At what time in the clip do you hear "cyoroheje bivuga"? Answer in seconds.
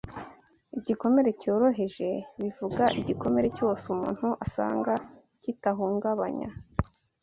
1.41-2.83